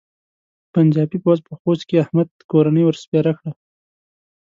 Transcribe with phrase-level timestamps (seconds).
[0.73, 3.51] پنجاپي پوځ په خوست کې احمد کورنۍ ور سپېره کړه.